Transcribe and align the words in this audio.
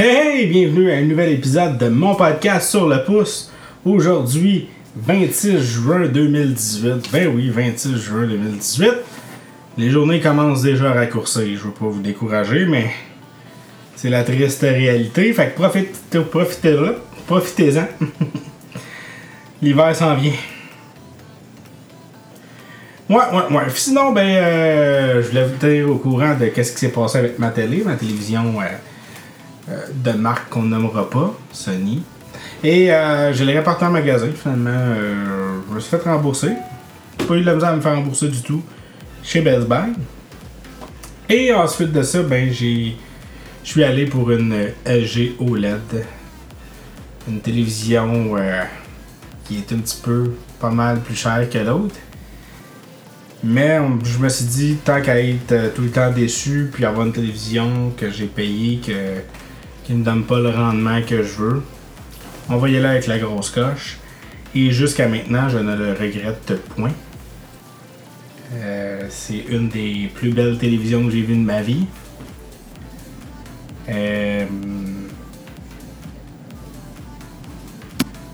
Hey, 0.00 0.46
bienvenue 0.46 0.92
à 0.92 0.98
un 0.98 1.02
nouvel 1.02 1.32
épisode 1.32 1.76
de 1.76 1.88
mon 1.88 2.14
podcast 2.14 2.70
sur 2.70 2.86
le 2.86 3.02
pouce. 3.02 3.50
Aujourd'hui, 3.84 4.68
26 4.94 5.58
juin 5.58 6.06
2018. 6.06 7.10
Ben 7.12 7.34
oui, 7.34 7.50
26 7.50 7.96
juin 7.96 8.28
2018. 8.28 8.92
Les 9.76 9.90
journées 9.90 10.20
commencent 10.20 10.62
déjà 10.62 10.92
à 10.92 10.94
raccourcir. 10.94 11.42
Je 11.42 11.64
veux 11.64 11.72
pas 11.72 11.86
vous 11.86 12.00
décourager, 12.00 12.64
mais 12.66 12.92
c'est 13.96 14.08
la 14.08 14.22
triste 14.22 14.60
réalité. 14.60 15.32
Fait 15.32 15.48
que 15.48 15.56
profitez, 15.56 16.20
profitez 16.30 16.76
profitez-en. 17.26 17.88
L'hiver 19.62 19.96
s'en 19.96 20.14
vient. 20.14 20.30
Ouais, 23.10 23.16
ouais, 23.16 23.56
ouais. 23.56 23.64
Sinon, 23.74 24.12
ben, 24.12 24.28
euh, 24.28 25.22
je 25.24 25.28
voulais 25.30 25.44
vous 25.44 25.56
tenir 25.56 25.90
au 25.90 25.96
courant 25.96 26.36
de 26.38 26.44
ce 26.54 26.70
qui 26.70 26.78
s'est 26.78 26.90
passé 26.90 27.18
avec 27.18 27.40
ma 27.40 27.48
télé, 27.48 27.82
ma 27.84 27.96
télévision 27.96 28.60
euh, 28.60 28.66
de 29.94 30.12
marque 30.12 30.48
qu'on 30.48 30.62
nommera 30.62 31.08
pas, 31.08 31.36
Sony. 31.52 32.02
Et 32.62 32.86
je 32.88 33.44
l'ai 33.44 33.56
rapporté 33.56 33.84
en 33.84 33.90
magasin, 33.90 34.28
finalement. 34.34 34.94
je 35.68 35.74
me 35.74 35.80
suis 35.80 35.90
fait 35.90 36.02
rembourser. 36.02 36.52
Pas 37.26 37.34
eu 37.34 37.40
de 37.40 37.46
la 37.46 37.54
misère 37.54 37.70
à 37.70 37.76
me 37.76 37.80
faire 37.80 37.94
rembourser 37.94 38.28
du 38.28 38.40
tout 38.42 38.62
chez 39.22 39.40
Best 39.40 39.68
Buy. 39.68 39.92
Et 41.28 41.52
ensuite 41.52 41.92
de 41.92 42.02
ça, 42.02 42.22
ben, 42.22 42.50
j'ai. 42.52 42.96
Je 43.64 43.70
suis 43.70 43.84
allé 43.84 44.06
pour 44.06 44.30
une 44.30 44.54
LG 44.86 45.34
OLED. 45.38 46.06
Une 47.28 47.40
télévision 47.40 48.34
qui 49.44 49.56
est 49.58 49.72
un 49.72 49.78
petit 49.78 50.00
peu 50.02 50.32
pas 50.60 50.70
mal 50.70 51.00
plus 51.00 51.16
chère 51.16 51.48
que 51.48 51.58
l'autre. 51.58 51.96
Mais 53.42 53.78
je 54.04 54.18
me 54.18 54.28
suis 54.28 54.44
dit, 54.44 54.76
tant 54.84 55.00
qu'à 55.00 55.22
être 55.22 55.52
euh, 55.52 55.70
tout 55.74 55.82
le 55.82 55.90
temps 55.90 56.10
déçu, 56.10 56.70
puis 56.72 56.84
avoir 56.84 57.06
une 57.06 57.12
télévision 57.12 57.92
que 57.96 58.10
j'ai 58.10 58.26
payée, 58.26 58.80
que, 58.84 59.22
qui 59.88 59.94
ne 59.94 60.04
donne 60.04 60.24
pas 60.24 60.38
le 60.38 60.50
rendement 60.50 61.00
que 61.00 61.22
je 61.22 61.32
veux, 61.32 61.62
on 62.50 62.58
va 62.58 62.68
y 62.68 62.76
aller 62.76 62.84
avec 62.84 63.06
la 63.06 63.18
grosse 63.18 63.48
coche. 63.48 63.96
Et 64.54 64.70
jusqu'à 64.70 65.08
maintenant, 65.08 65.48
je 65.48 65.56
ne 65.56 65.74
le 65.74 65.92
regrette 65.92 66.62
point. 66.76 66.92
Euh, 68.52 69.06
c'est 69.08 69.46
une 69.48 69.70
des 69.70 70.10
plus 70.14 70.30
belles 70.30 70.58
télévisions 70.58 71.06
que 71.06 71.10
j'ai 71.10 71.22
vues 71.22 71.36
de 71.36 71.40
ma 71.40 71.62
vie. 71.62 71.86
Euh, 73.88 74.44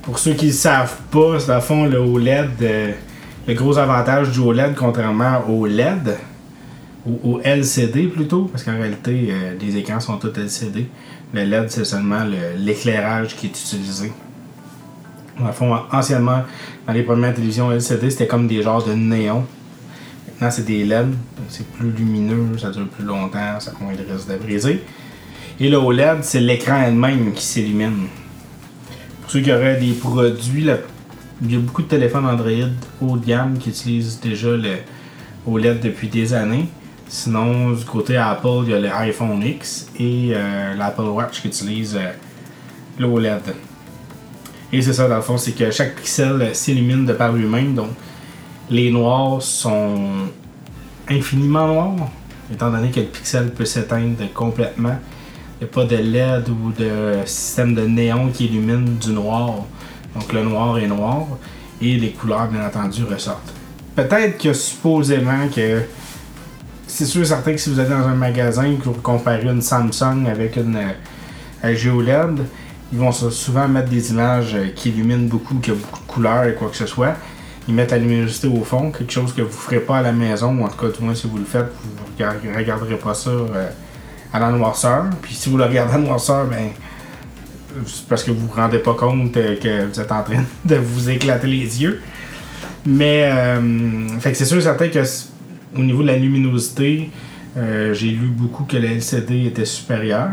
pour 0.02 0.18
ceux 0.18 0.34
qui 0.34 0.46
ne 0.46 0.52
savent 0.52 0.96
pas, 1.12 1.52
à 1.52 1.60
fond 1.60 1.86
le 1.86 1.98
OLED 1.98 2.96
le 3.46 3.54
gros 3.54 3.78
avantage 3.78 4.32
du 4.32 4.40
OLED, 4.40 4.74
contrairement 4.74 5.44
au 5.48 5.66
LED, 5.66 6.16
ou 7.06 7.38
LCD 7.44 8.06
plutôt, 8.08 8.44
parce 8.44 8.62
qu'en 8.62 8.78
réalité, 8.78 9.28
euh, 9.30 9.54
les 9.60 9.76
écrans 9.76 10.00
sont 10.00 10.16
tous 10.16 10.38
LCD. 10.38 10.86
Le 11.34 11.44
LED, 11.44 11.70
c'est 11.70 11.84
seulement 11.84 12.24
l'éclairage 12.56 13.36
qui 13.36 13.46
est 13.46 13.50
utilisé. 13.50 14.12
Le 15.38 15.52
fond, 15.52 15.76
anciennement, 15.92 16.42
dans 16.86 16.92
les 16.92 17.02
premières 17.02 17.34
télévisions 17.34 17.70
LCD, 17.70 18.10
c'était 18.10 18.26
comme 18.26 18.46
des 18.46 18.62
genres 18.62 18.84
de 18.84 18.94
néons. 18.94 19.44
Maintenant, 20.28 20.50
c'est 20.50 20.64
des 20.64 20.84
LED, 20.84 21.14
c'est 21.48 21.66
plus 21.66 21.90
lumineux, 21.90 22.56
ça 22.58 22.70
dure 22.70 22.88
plus 22.88 23.04
longtemps, 23.04 23.60
ça 23.60 23.72
a 23.72 23.82
moins 23.82 23.92
de 23.94 24.10
risque 24.10 24.28
de 24.28 24.36
briser. 24.36 24.82
Et 25.60 25.68
le 25.68 25.76
OLED, 25.76 26.18
c'est 26.22 26.40
l'écran 26.40 26.82
elle-même 26.82 27.32
qui 27.32 27.44
s'illumine. 27.44 28.08
Pour 29.22 29.30
ceux 29.30 29.40
qui 29.40 29.52
auraient 29.52 29.78
des 29.78 29.92
produits, 29.92 30.66
il 31.42 31.52
y 31.52 31.56
a 31.56 31.58
beaucoup 31.58 31.82
de 31.82 31.88
téléphones 31.88 32.26
Android 32.26 32.50
haut 33.00 33.16
de 33.16 33.26
gamme 33.26 33.58
qui 33.58 33.68
utilisent 33.70 34.20
déjà 34.20 34.50
le 34.56 34.76
OLED 35.46 35.80
depuis 35.80 36.08
des 36.08 36.32
années. 36.32 36.68
Sinon, 37.08 37.72
du 37.72 37.84
côté 37.84 38.16
Apple, 38.16 38.62
il 38.64 38.70
y 38.70 38.74
a 38.74 38.80
l'iPhone 38.80 39.42
X 39.42 39.88
et 39.98 40.30
euh, 40.32 40.74
l'Apple 40.74 41.02
Watch 41.02 41.42
qui 41.42 41.48
utilise 41.48 41.96
euh, 41.96 42.10
l'OLED. 42.98 43.54
Et 44.72 44.82
c'est 44.82 44.92
ça, 44.92 45.08
dans 45.08 45.16
le 45.16 45.22
fond, 45.22 45.38
c'est 45.38 45.52
que 45.52 45.70
chaque 45.70 45.94
pixel 45.94 46.54
s'illumine 46.54 47.06
de 47.06 47.12
par 47.12 47.32
lui-même. 47.32 47.74
Donc, 47.74 47.90
les 48.70 48.90
noirs 48.90 49.42
sont 49.42 49.96
infiniment 51.08 51.66
noirs, 51.66 52.10
étant 52.52 52.70
donné 52.70 52.90
que 52.90 53.00
le 53.00 53.06
pixel 53.06 53.50
peut 53.50 53.64
s'éteindre 53.64 54.32
complètement. 54.32 54.98
Il 55.60 55.64
n'y 55.64 55.70
a 55.70 55.72
pas 55.72 55.84
de 55.84 55.96
LED 55.96 56.48
ou 56.48 56.72
de 56.72 57.18
système 57.26 57.74
de 57.74 57.82
néon 57.82 58.30
qui 58.30 58.46
illumine 58.46 58.96
du 58.96 59.10
noir. 59.10 59.64
Donc 60.14 60.32
le 60.32 60.42
noir 60.42 60.78
est 60.78 60.86
noir 60.86 61.26
et 61.80 61.96
les 61.96 62.10
couleurs, 62.10 62.48
bien 62.48 62.66
entendu, 62.66 63.04
ressortent. 63.04 63.52
Peut-être 63.94 64.38
que 64.38 64.52
supposément 64.52 65.48
que 65.54 65.82
c'est 66.86 67.06
sûr 67.06 67.22
et 67.22 67.26
certain 67.26 67.52
que 67.52 67.58
si 67.58 67.70
vous 67.70 67.80
êtes 67.80 67.88
dans 67.88 68.06
un 68.06 68.14
magasin 68.14 68.64
et 68.64 68.76
que 68.76 68.84
vous 68.84 68.92
comparez 68.94 69.42
une 69.42 69.62
Samsung 69.62 70.26
avec 70.30 70.56
une 70.56 70.78
euh, 71.64 71.92
OLED, 71.92 72.44
ils 72.92 72.98
vont 72.98 73.12
souvent 73.12 73.66
mettre 73.68 73.88
des 73.88 74.10
images 74.10 74.54
euh, 74.54 74.68
qui 74.74 74.90
illuminent 74.90 75.28
beaucoup, 75.28 75.56
qui 75.56 75.72
ont 75.72 75.76
beaucoup 75.76 76.00
de 76.00 76.06
couleurs 76.06 76.44
et 76.44 76.54
quoi 76.54 76.68
que 76.68 76.76
ce 76.76 76.86
soit. 76.86 77.14
Ils 77.66 77.74
mettent 77.74 77.92
la 77.92 77.98
luminosité 77.98 78.46
au 78.46 78.62
fond, 78.62 78.90
quelque 78.90 79.12
chose 79.12 79.32
que 79.32 79.40
vous 79.40 79.48
ne 79.48 79.52
ferez 79.52 79.80
pas 79.80 79.98
à 79.98 80.02
la 80.02 80.12
maison, 80.12 80.54
ou 80.56 80.64
en 80.64 80.68
tout 80.68 80.76
cas, 80.76 80.92
tout 80.92 81.02
moins 81.02 81.14
si 81.14 81.26
vous 81.26 81.38
le 81.38 81.44
faites, 81.44 81.72
vous 81.82 82.22
ne 82.22 82.56
regarderez 82.56 82.96
pas 82.96 83.14
ça 83.14 83.30
euh, 83.30 83.68
à 84.32 84.38
la 84.38 84.50
noirceur. 84.50 85.06
Puis 85.22 85.34
si 85.34 85.48
vous 85.48 85.56
le 85.56 85.64
regardez 85.64 85.94
à 85.94 85.98
la 85.98 86.04
noirceur, 86.04 86.46
ben 86.46 86.70
parce 88.08 88.22
que 88.22 88.30
vous 88.30 88.46
vous 88.46 88.54
rendez 88.54 88.78
pas 88.78 88.94
compte 88.94 89.32
que 89.32 89.86
vous 89.86 90.00
êtes 90.00 90.12
en 90.12 90.22
train 90.22 90.44
de 90.64 90.76
vous 90.76 91.10
éclater 91.10 91.46
les 91.46 91.82
yeux. 91.82 92.00
Mais 92.86 93.30
euh, 93.32 94.08
fait 94.20 94.34
c'est 94.34 94.44
sûr 94.44 94.58
et 94.58 94.62
certain 94.62 94.88
que 94.88 95.02
au 95.76 95.80
niveau 95.80 96.02
de 96.02 96.08
la 96.08 96.16
luminosité, 96.16 97.10
euh, 97.56 97.94
j'ai 97.94 98.10
lu 98.10 98.28
beaucoup 98.28 98.64
que 98.64 98.76
le 98.76 98.88
LCD 98.88 99.46
était 99.46 99.64
supérieur. 99.64 100.28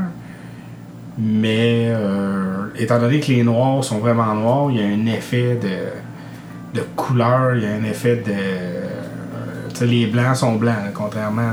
Mais 1.18 1.88
euh, 1.90 2.68
étant 2.78 3.00
donné 3.00 3.20
que 3.20 3.28
les 3.28 3.44
noirs 3.44 3.84
sont 3.84 4.00
vraiment 4.00 4.34
noirs, 4.34 4.72
il 4.72 4.78
y 4.78 4.82
a 4.82 4.88
un 4.88 5.06
effet 5.14 5.60
de, 5.62 6.80
de 6.80 6.86
couleur, 6.96 7.56
il 7.56 7.64
y 7.64 7.66
a 7.66 7.74
un 7.74 7.84
effet 7.84 8.24
de. 8.26 9.86
les 9.86 10.08
blancs 10.08 10.38
sont 10.38 10.56
blancs, 10.56 10.94
contrairement. 10.94 11.52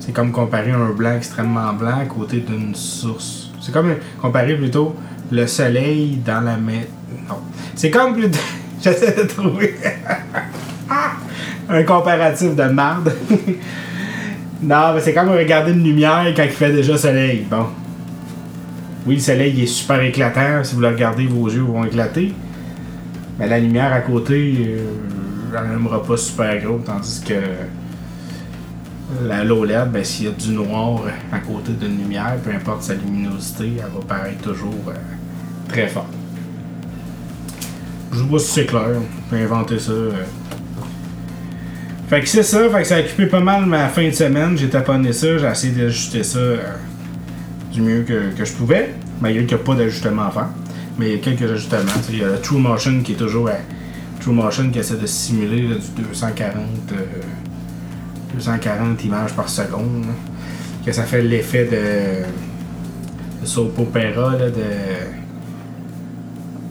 C'est 0.00 0.12
comme 0.12 0.32
comparer 0.32 0.70
un 0.70 0.90
blanc 0.90 1.16
extrêmement 1.16 1.72
blanc 1.74 1.98
à 2.00 2.06
côté 2.06 2.38
d'une 2.40 2.74
source 2.74 3.48
c'est 3.68 3.74
comme 3.74 3.94
comparer 4.18 4.56
plutôt 4.56 4.96
le 5.30 5.46
soleil 5.46 6.18
dans 6.24 6.40
la 6.40 6.56
mer. 6.56 6.86
Non. 7.28 7.36
C'est 7.74 7.90
comme 7.90 8.14
plutôt. 8.14 8.38
J'essaie 8.82 9.14
de 9.14 9.28
trouver. 9.28 9.74
un 11.68 11.82
comparatif 11.82 12.54
de 12.54 12.64
marde. 12.64 13.12
non, 14.62 14.94
mais 14.94 15.00
c'est 15.00 15.14
comme 15.14 15.30
regarder 15.30 15.72
une 15.72 15.84
lumière 15.84 16.24
quand 16.36 16.44
il 16.44 16.50
fait 16.50 16.72
déjà 16.72 16.96
soleil. 16.96 17.46
Bon. 17.50 17.66
Oui, 19.06 19.16
le 19.16 19.20
soleil 19.20 19.62
est 19.62 19.66
super 19.66 20.00
éclatant. 20.02 20.64
Si 20.64 20.74
vous 20.74 20.80
le 20.80 20.88
regardez, 20.88 21.26
vos 21.26 21.48
yeux 21.48 21.62
vont 21.62 21.84
éclater. 21.84 22.34
Mais 23.38 23.48
la 23.48 23.58
lumière 23.58 23.92
à 23.92 24.00
côté, 24.00 24.66
euh, 24.68 25.56
elle 25.56 25.70
n'aimera 25.70 26.02
pas 26.02 26.16
super 26.16 26.60
gros, 26.60 26.80
tandis 26.84 27.22
que 27.24 27.34
la 29.26 29.44
l'OLED, 29.44 29.90
ben, 29.90 30.04
s'il 30.04 30.26
y 30.26 30.28
a 30.28 30.32
du 30.32 30.52
noir 30.52 31.02
à 31.32 31.38
côté 31.38 31.72
d'une 31.72 31.98
lumière, 31.98 32.36
peu 32.44 32.50
importe 32.50 32.82
sa 32.82 32.94
luminosité, 32.94 33.72
elle 33.76 33.92
va 33.92 34.04
paraître 34.06 34.42
toujours 34.42 34.74
euh, 34.88 34.92
très 35.68 35.86
fort. 35.86 36.08
Je 38.12 38.22
vois 38.24 38.38
si 38.38 38.50
c'est 38.50 38.66
clair. 38.66 38.88
On 38.96 39.30
peut 39.30 39.36
inventer 39.36 39.78
ça. 39.78 39.92
Euh. 39.92 40.12
Fait 42.08 42.20
que 42.22 42.26
c'est 42.28 42.42
ça, 42.42 42.70
fait 42.70 42.82
que 42.82 42.88
ça 42.88 42.96
a 42.96 43.00
occupé 43.00 43.26
pas 43.26 43.40
mal 43.40 43.66
ma 43.66 43.88
fin 43.88 44.08
de 44.08 44.12
semaine. 44.12 44.56
J'ai 44.56 44.70
taponné 44.70 45.12
ça, 45.12 45.36
j'ai 45.36 45.46
essayé 45.46 45.74
d'ajuster 45.74 46.22
ça 46.22 46.38
euh, 46.38 46.56
du 47.70 47.82
mieux 47.82 48.02
que, 48.02 48.32
je 48.42 48.52
pouvais, 48.52 48.94
malgré 49.20 49.44
qu'il 49.44 49.56
n'y 49.56 49.62
a 49.62 49.64
pas 49.64 49.74
d'ajustement 49.74 50.28
à 50.28 50.30
faire. 50.30 50.48
Mais 50.98 51.10
il 51.10 51.12
y 51.12 51.14
a 51.16 51.18
quelques 51.18 51.50
ajustements. 51.50 51.92
Il 52.10 52.18
y 52.18 52.24
a 52.24 52.28
la 52.28 52.38
True 52.38 52.60
Motion 52.60 53.02
qui 53.02 53.12
est 53.12 53.16
toujours 53.16 53.50
à 53.50 53.56
True 54.20 54.32
Motion 54.32 54.70
qui 54.70 54.78
essaie 54.78 54.96
de 54.96 55.06
simuler 55.06 55.60
du 55.60 56.02
240 56.02 56.62
240 58.34 59.04
images 59.04 59.34
par 59.34 59.48
seconde. 59.48 60.06
que 60.84 60.92
ça 60.92 61.02
fait 61.02 61.22
l'effet 61.22 61.64
de, 61.66 63.42
de 63.42 63.46
soap 63.46 63.78
opera, 63.78 64.32
là, 64.32 64.48
de. 64.48 64.62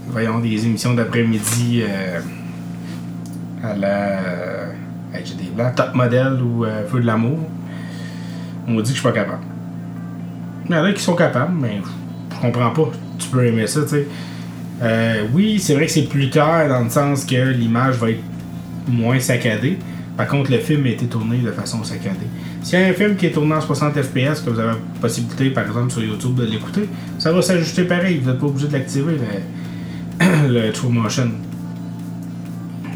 Voyons, 0.07 0.39
des 0.39 0.65
émissions 0.65 0.95
d'après-midi 0.95 1.83
euh, 1.83 2.19
à 3.63 3.75
la. 3.75 4.19
J'ai 5.25 5.35
des 5.35 5.49
blancs, 5.49 5.75
Top 5.75 5.93
Model 5.93 6.41
ou 6.41 6.65
euh, 6.65 6.85
Feu 6.87 6.99
de 6.99 7.05
l'amour. 7.05 7.39
On 8.67 8.73
m'a 8.73 8.81
dit 8.81 8.89
que 8.91 8.97
je 8.97 9.01
suis 9.01 9.03
pas 9.03 9.11
capable. 9.11 9.43
Il 10.69 10.75
y 10.75 10.77
en 10.77 10.83
a 10.83 10.91
qui 10.91 11.01
sont 11.01 11.15
capables, 11.15 11.53
mais 11.59 11.79
je 12.33 12.39
comprends 12.39 12.71
pas. 12.71 12.91
Tu 13.17 13.29
peux 13.29 13.45
aimer 13.45 13.67
ça, 13.67 13.81
tu 13.83 13.89
sais. 13.89 14.07
Euh, 14.81 15.23
oui, 15.33 15.59
c'est 15.59 15.73
vrai 15.73 15.85
que 15.85 15.91
c'est 15.91 16.03
plus 16.03 16.29
clair 16.29 16.67
dans 16.69 16.83
le 16.83 16.89
sens 16.89 17.25
que 17.25 17.51
l'image 17.51 17.95
va 17.95 18.11
être 18.11 18.23
moins 18.87 19.19
saccadée. 19.19 19.79
Par 20.15 20.27
contre, 20.27 20.51
le 20.51 20.57
film 20.57 20.85
a 20.85 20.89
été 20.89 21.05
tourné 21.05 21.37
de 21.37 21.51
façon 21.51 21.83
saccadée. 21.83 22.27
S'il 22.63 22.79
y 22.79 22.83
a 22.83 22.87
un 22.87 22.93
film 22.93 23.15
qui 23.15 23.27
est 23.27 23.31
tourné 23.31 23.53
en 23.53 23.61
60 23.61 23.93
fps, 24.01 24.41
que 24.41 24.49
vous 24.49 24.59
avez 24.59 24.69
la 24.69 24.77
possibilité, 24.99 25.49
par 25.51 25.65
exemple, 25.65 25.91
sur 25.91 26.03
YouTube 26.03 26.35
de 26.35 26.45
l'écouter, 26.45 26.89
ça 27.19 27.31
va 27.31 27.41
s'ajuster 27.41 27.83
pareil. 27.83 28.19
Vous 28.21 28.29
n'êtes 28.29 28.39
pas 28.39 28.47
obligé 28.47 28.67
de 28.67 28.73
l'activer, 28.73 29.17
le, 30.47 30.71
True 30.73 30.89
Motion. 30.89 31.31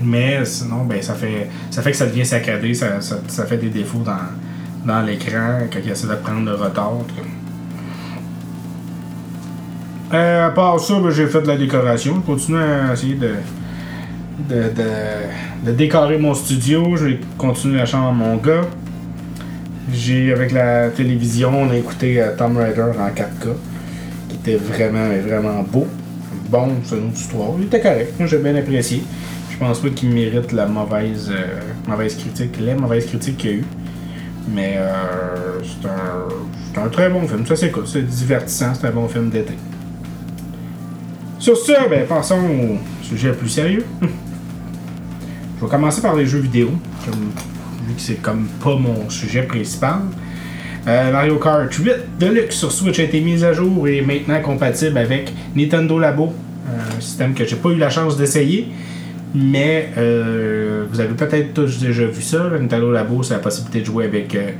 Mais 0.03 0.44
sinon, 0.45 0.86
ben, 0.86 1.01
ça, 1.01 1.13
fait, 1.13 1.50
ça 1.69 1.81
fait 1.81 1.92
que 1.92 1.98
ça 1.98 2.06
devient 2.06 2.25
saccadé, 2.25 2.74
ça, 2.74 3.00
fait 3.48 3.57
des 3.57 3.69
défauts 3.69 4.03
dans, 4.03 4.18
dans 4.86 5.01
l'écran 5.01 5.59
quand 5.71 5.80
il 5.83 5.92
essaie 5.92 6.07
de 6.07 6.15
prendre 6.15 6.45
le 6.45 6.56
retard. 6.56 6.94
Euh, 10.13 10.48
à 10.48 10.50
part 10.51 10.80
ça, 10.80 11.00
ben, 11.00 11.09
j'ai 11.09 11.27
fait 11.27 11.42
de 11.42 11.48
la 11.48 11.57
décoration. 11.57 12.15
Je 12.15 12.31
continue 12.31 12.57
à 12.57 12.94
essayer 12.94 13.15
de, 13.15 13.31
de, 14.50 14.63
de, 14.63 15.65
de 15.65 15.71
décorer 15.71 16.18
mon 16.18 16.33
studio. 16.33 16.95
J'ai 16.97 17.21
continué 17.38 17.77
la 17.77 17.86
chambre 17.86 18.09
à 18.09 18.12
mon 18.12 18.36
gars. 18.38 18.68
J'ai, 19.94 20.31
avec 20.31 20.51
la 20.51 20.89
télévision, 20.89 21.51
on 21.54 21.69
a 21.69 21.75
écouté 21.75 22.21
euh, 22.21 22.36
Tom 22.38 22.57
Raider 22.57 22.81
en 22.81 23.09
4K, 23.09 23.54
qui 24.30 24.36
était 24.36 24.56
vraiment, 24.56 25.07
vraiment 25.25 25.63
beau. 25.63 25.88
Bon, 26.50 26.69
c'est 26.83 26.95
une 26.97 27.07
autre 27.07 27.18
histoire. 27.18 27.50
Il 27.57 27.65
était 27.65 27.81
correct. 27.81 28.13
Moi, 28.18 28.27
j'ai 28.27 28.38
bien 28.38 28.56
apprécié. 28.56 29.04
Je 29.61 29.67
pense 29.67 29.79
pas 29.79 29.89
qu'il 29.89 30.09
mérite 30.09 30.53
la 30.53 30.65
mauvaise, 30.65 31.29
euh, 31.31 31.59
mauvaise 31.87 32.15
critique, 32.15 32.59
les 32.59 32.73
mauvaises 32.73 33.05
critiques 33.05 33.37
qu'il 33.37 33.49
y 33.51 33.53
a 33.53 33.57
eu. 33.57 33.65
Mais 34.49 34.73
euh, 34.77 35.59
c'est 35.61 35.87
un, 35.87 36.27
c'est 36.65 36.81
un 36.81 36.87
très 36.87 37.11
bon 37.11 37.27
film. 37.27 37.45
Ça 37.45 37.55
s'écoute, 37.55 37.85
c'est 37.85 38.01
divertissant, 38.01 38.73
c'est 38.73 38.87
un 38.87 38.91
bon 38.91 39.07
film 39.07 39.29
d'été. 39.29 39.53
Sur 41.37 41.55
ce, 41.55 41.73
ben, 41.87 42.07
passons 42.07 42.39
au 42.39 43.05
sujet 43.05 43.33
plus 43.33 43.49
sérieux. 43.49 43.85
Je 44.01 45.63
vais 45.63 45.69
commencer 45.69 46.01
par 46.01 46.15
les 46.15 46.25
jeux 46.25 46.39
vidéo, 46.39 46.71
vu 47.05 47.93
que 47.93 48.01
c'est 48.01 48.19
comme 48.19 48.47
pas 48.63 48.75
mon 48.75 49.11
sujet 49.11 49.43
principal. 49.43 49.99
Euh, 50.87 51.11
Mario 51.11 51.37
Kart 51.37 51.71
8 51.71 52.19
Deluxe 52.19 52.55
sur 52.55 52.71
Switch 52.71 52.99
a 52.99 53.03
été 53.03 53.21
mis 53.21 53.43
à 53.43 53.53
jour 53.53 53.87
et 53.87 53.99
est 53.99 54.01
maintenant 54.01 54.41
compatible 54.41 54.97
avec 54.97 55.31
Nintendo 55.55 55.99
Labo, 55.99 56.33
un 56.67 56.99
système 56.99 57.35
que 57.35 57.45
j'ai 57.45 57.57
pas 57.57 57.69
eu 57.69 57.77
la 57.77 57.91
chance 57.91 58.17
d'essayer. 58.17 58.67
Mais 59.33 59.89
euh, 59.98 60.86
vous 60.89 61.00
avez 61.00 61.13
peut-être 61.13 61.54
tous 61.54 61.80
déjà 61.80 62.06
vu 62.06 62.22
ça. 62.22 62.50
Nintendo 62.50 62.92
Labo, 62.92 63.24
c'est 63.24 63.33
la 63.33 63.39
possibilité 63.39 63.80
de 63.80 63.86
jouer 63.86 64.06
avec 64.06 64.36
euh, 64.36 64.51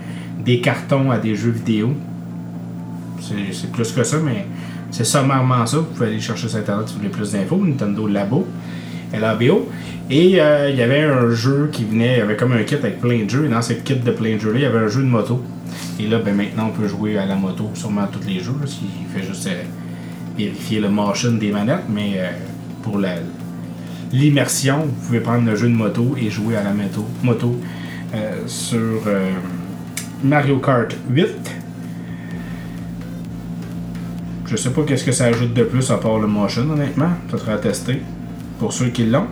des 0.44 0.62
cartons 0.62 1.12
à 1.12 1.18
des 1.18 1.36
jeux 1.36 1.52
vidéo. 1.52 1.94
C'est 3.52 3.72
plus 3.72 3.92
que 3.92 4.04
ça, 4.04 4.18
mais 4.24 4.46
c'est 4.90 5.04
sommairement 5.04 5.66
ça. 5.66 5.78
Vous 5.78 5.84
pouvez 5.84 6.08
aller 6.08 6.20
chercher 6.20 6.48
sur 6.48 6.58
Internet 6.58 6.88
si 6.88 6.94
vous 6.94 7.00
voulez 7.00 7.12
plus 7.12 7.32
d'infos. 7.32 7.58
Nintendo 7.64 8.08
Labo, 8.08 8.48
LABO. 9.14 9.70
Et 10.10 10.42
euh, 10.42 10.70
il 10.70 10.76
y 10.78 10.82
avait 10.82 11.04
un 11.04 11.30
jeu 11.32 11.70
qui 11.72 11.86
venait, 11.86 12.16
il 12.16 12.18
y 12.20 12.22
avait 12.22 12.36
comme 12.36 12.54
un 12.54 12.64
kit 12.64 12.76
avec 12.76 13.00
plein 13.00 13.24
de 13.26 13.30
jeux. 13.30 13.46
Et 13.46 13.50
dans 13.50 13.62
ce 13.62 13.74
kit 13.74 13.96
de 13.96 14.12
plein 14.12 14.36
de 14.36 14.40
jeux-là, 14.40 14.60
il 14.60 14.64
y 14.64 14.66
avait 14.66 14.80
un 14.80 14.88
jeu 14.88 15.02
de 15.02 15.08
moto. 15.08 15.42
Et 16.00 16.08
là, 16.08 16.20
ben, 16.20 16.36
maintenant, 16.36 16.72
on 16.74 16.78
peut 16.78 16.88
jouer 16.88 17.18
à 17.18 17.26
la 17.26 17.36
moto, 17.36 17.70
sûrement 17.74 18.02
à 18.02 18.08
tous 18.08 18.26
les 18.28 18.40
jeux. 18.40 18.54
s'il 18.66 18.88
fait 19.14 19.26
juste 19.26 19.50
vérifier 20.38 20.80
le 20.80 20.90
motion 20.90 21.34
des 21.34 21.52
manettes. 21.52 21.86
Mais 21.90 22.20
pour 22.82 22.98
la, 22.98 23.16
l'immersion, 24.14 24.80
vous 24.86 25.06
pouvez 25.08 25.20
prendre 25.20 25.46
le 25.46 25.56
jeu 25.56 25.68
de 25.68 25.76
moto 25.76 26.16
et 26.18 26.30
jouer 26.30 26.56
à 26.56 26.64
la 26.64 26.74
moto, 26.74 27.06
moto 27.24 27.56
euh, 28.14 28.48
sur 28.48 29.02
euh, 29.08 29.32
Mario 30.24 30.60
Kart 30.60 30.96
8. 31.10 31.28
Je 34.46 34.58
sais 34.58 34.72
pas 34.72 34.82
qu'est-ce 34.84 35.06
que 35.06 35.14
ça 35.14 35.26
ajoute 35.26 35.54
de 35.54 35.64
plus 35.64 35.90
à 35.92 35.98
part 35.98 36.20
le 36.20 36.28
motion, 36.28 36.70
honnêtement. 36.70 37.12
Ça 37.30 37.38
sera 37.38 37.54
à 37.54 37.58
tester 37.58 38.02
pour 38.60 38.74
ceux 38.74 38.88
qui 38.88 39.06
l'ont. 39.06 39.28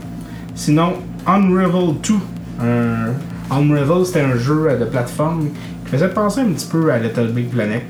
Sinon, 0.55 0.93
Unravel 1.27 1.95
2. 2.01 2.13
Un... 2.61 3.13
Unravel, 3.51 4.05
c'était 4.05 4.21
un 4.21 4.37
jeu 4.37 4.77
de 4.79 4.85
plateforme 4.85 5.49
qui 5.83 5.91
faisait 5.91 6.09
penser 6.09 6.41
un 6.41 6.51
petit 6.51 6.67
peu 6.67 6.91
à 6.91 6.99
Little 6.99 7.31
Big 7.33 7.49
Planet. 7.49 7.83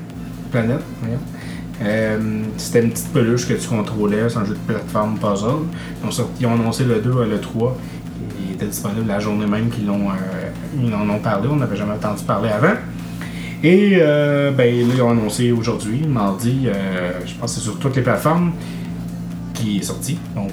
Planet. 0.50 0.80
Euh, 1.82 2.42
c'était 2.58 2.82
une 2.82 2.90
petite 2.90 3.08
peluche 3.12 3.48
que 3.48 3.54
tu 3.54 3.66
contrôlais, 3.68 4.28
c'est 4.28 4.36
un 4.38 4.44
jeu 4.44 4.54
de 4.54 4.72
plateforme 4.72 5.16
puzzle. 5.18 5.64
Ils 6.02 6.06
ont, 6.08 6.10
sorti- 6.10 6.32
ils 6.40 6.46
ont 6.46 6.52
annoncé 6.54 6.84
le 6.84 7.00
2 7.00 7.24
et 7.24 7.28
le 7.28 7.40
3. 7.40 7.76
Il 8.46 8.52
était 8.54 8.66
disponible 8.66 9.06
la 9.08 9.18
journée 9.18 9.46
même 9.46 9.70
qu'ils 9.70 9.88
euh, 9.88 10.94
en 10.94 11.08
ont 11.10 11.18
parlé. 11.20 11.48
On 11.50 11.56
n'avait 11.56 11.76
jamais 11.76 11.94
entendu 11.94 12.22
parler 12.24 12.50
avant. 12.50 12.74
Et 13.62 13.98
euh, 14.00 14.50
ben, 14.50 14.72
ils 14.74 15.00
ont 15.02 15.10
annoncé 15.10 15.52
aujourd'hui, 15.52 16.02
mardi, 16.06 16.68
je 17.26 17.34
pense 17.34 17.54
que 17.54 17.58
c'est 17.60 17.64
sur 17.64 17.78
toutes 17.78 17.96
les 17.96 18.02
plateformes 18.02 18.52
qui 19.54 19.78
est 19.78 19.82
sorti. 19.82 20.18
Donc 20.34 20.52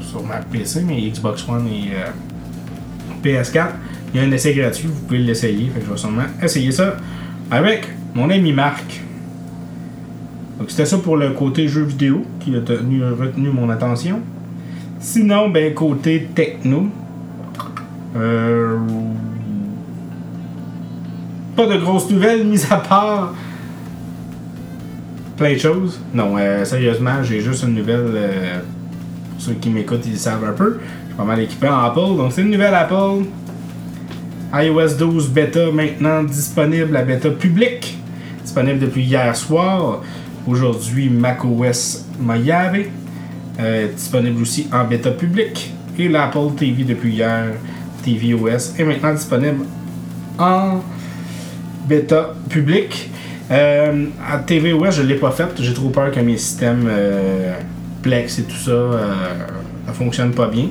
sur 0.00 0.22
ma 0.22 0.36
PC, 0.36 0.82
mais 0.86 1.00
Xbox 1.10 1.46
One 1.48 1.66
et 1.68 1.90
euh, 1.94 2.06
PS4. 3.42 3.66
Il 4.14 4.20
y 4.20 4.24
a 4.24 4.26
un 4.26 4.32
essai 4.32 4.54
gratuit, 4.54 4.88
vous 4.88 5.00
pouvez 5.06 5.18
l'essayer. 5.18 5.68
Fait 5.70 5.80
que 5.80 5.86
je 5.86 5.90
vais 5.92 5.96
sûrement 5.98 6.22
essayer 6.42 6.70
ça 6.72 6.96
avec 7.50 7.88
mon 8.14 8.30
ami 8.30 8.52
Marc. 8.52 9.02
Donc 10.58 10.70
c'était 10.70 10.86
ça 10.86 10.98
pour 10.98 11.16
le 11.16 11.30
côté 11.30 11.68
jeu 11.68 11.82
vidéo 11.82 12.24
qui 12.40 12.56
a 12.56 12.60
tenu, 12.60 13.02
retenu 13.04 13.50
mon 13.50 13.68
attention. 13.70 14.20
Sinon, 15.00 15.50
ben 15.50 15.74
côté 15.74 16.28
techno. 16.34 16.88
euh, 18.16 18.78
pas 21.54 21.66
de 21.66 21.76
grosses 21.78 22.10
nouvelles, 22.10 22.44
mis 22.46 22.62
à 22.70 22.76
part 22.76 23.34
plein 25.36 25.52
de 25.52 25.58
choses. 25.58 26.00
Non, 26.14 26.34
euh, 26.38 26.64
sérieusement, 26.64 27.22
j'ai 27.22 27.40
juste 27.40 27.62
une 27.64 27.74
nouvelle. 27.74 28.10
euh, 28.14 28.60
pour 29.32 29.42
ceux 29.42 29.52
qui 29.52 29.68
m'écoutent, 29.68 30.06
ils 30.06 30.18
savent 30.18 30.44
un 30.44 30.52
peu. 30.52 30.78
Je 30.80 31.08
suis 31.08 31.16
pas 31.16 31.24
mal 31.24 31.40
équipé 31.40 31.68
en 31.68 31.78
Apple. 31.84 32.16
Donc, 32.16 32.32
c'est 32.32 32.40
une 32.40 32.50
nouvelle 32.50 32.74
Apple. 32.74 33.24
iOS 34.54 34.94
12 34.98 35.28
bêta 35.28 35.70
maintenant 35.70 36.22
disponible, 36.22 36.92
la 36.92 37.02
bêta 37.02 37.28
publique. 37.28 37.98
Disponible 38.42 38.78
depuis 38.78 39.02
hier 39.02 39.36
soir. 39.36 40.00
Aujourd'hui, 40.46 41.08
macOS 41.10 42.04
Mojave. 42.20 42.84
Euh, 43.58 43.92
disponible 43.92 44.42
aussi 44.42 44.68
en 44.72 44.84
bêta 44.84 45.10
publique. 45.10 45.72
Et 45.98 46.08
l'Apple 46.08 46.54
TV 46.56 46.84
depuis 46.84 47.14
hier, 47.14 47.46
tvOS, 48.04 48.78
est 48.78 48.84
maintenant 48.84 49.14
disponible 49.14 49.64
en 50.38 50.80
bêta 51.88 52.34
public. 52.48 53.10
Euh, 53.50 54.06
à 54.24 54.38
tvOS, 54.38 54.90
je 54.92 55.02
ne 55.02 55.06
l'ai 55.08 55.16
pas 55.16 55.32
fait. 55.32 55.48
J'ai 55.58 55.74
trop 55.74 55.88
peur 55.88 56.12
que 56.12 56.20
mes 56.20 56.36
systèmes 56.36 56.86
euh, 56.88 57.54
Plex 58.02 58.38
et 58.38 58.44
tout 58.44 58.56
ça 58.56 58.70
euh, 58.70 59.14
ne 59.88 59.92
fonctionnent 59.92 60.34
pas 60.34 60.46
bien. 60.46 60.68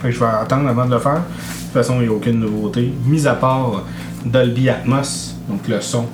Fait 0.00 0.12
je 0.12 0.20
vais 0.20 0.26
attendre 0.26 0.68
avant 0.68 0.86
de 0.86 0.92
le 0.92 1.00
faire. 1.00 1.14
De 1.14 1.64
toute 1.64 1.72
façon, 1.72 1.96
il 2.00 2.02
n'y 2.02 2.08
a 2.08 2.12
aucune 2.12 2.38
nouveauté. 2.38 2.92
Mis 3.06 3.26
à 3.26 3.34
part 3.34 3.84
Dolby 4.24 4.68
Atmos, 4.68 5.36
donc 5.48 5.66
le 5.66 5.80
son 5.80 6.06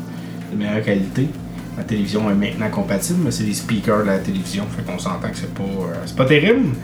de 0.52 0.56
meilleure 0.56 0.82
qualité. 0.82 1.28
La 1.78 1.84
télévision 1.84 2.28
est 2.28 2.34
maintenant 2.34 2.68
compatible, 2.70 3.20
mais 3.24 3.30
c'est 3.30 3.44
les 3.44 3.54
speakers 3.54 4.00
de 4.00 4.06
la 4.06 4.18
télévision. 4.18 4.64
Fait 4.76 4.82
qu'on 4.82 4.98
s'entend 4.98 5.28
que 5.28 5.36
c'est 5.36 5.54
pas, 5.54 5.62
euh, 5.62 6.16
pas 6.16 6.24
terrible. 6.24 6.74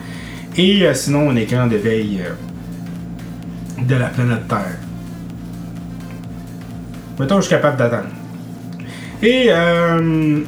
Et 0.55 0.85
euh, 0.85 0.93
sinon, 0.93 1.31
un 1.31 1.35
écran 1.35 1.67
de 1.67 1.75
veille 1.75 2.21
euh, 2.21 3.83
de 3.83 3.95
la 3.95 4.07
planète 4.07 4.47
Terre. 4.47 4.77
Mettons, 7.19 7.35
je 7.37 7.41
suis 7.41 7.49
capable 7.49 7.77
d'attendre. 7.77 8.09
Et 9.21 9.47
euh, 9.49 10.39